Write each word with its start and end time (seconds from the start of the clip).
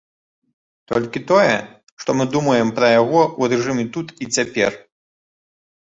Толькі 0.91 1.19
тое, 1.31 1.51
што 2.03 2.09
мы 2.21 2.27
думаем 2.37 2.73
пра 2.79 2.87
яго 3.01 3.21
ў 3.27 3.43
рэжыме 3.53 3.85
тут 3.99 4.07
і 4.25 4.33
цяпер. 4.37 4.71